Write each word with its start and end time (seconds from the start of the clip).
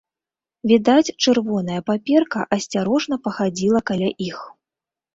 Відаць, 0.71 1.15
чырвоная 1.25 1.85
паперка 1.91 2.39
асцярожна 2.59 3.23
пахадзіла 3.31 3.87
каля 3.95 4.09
іх. 4.33 4.37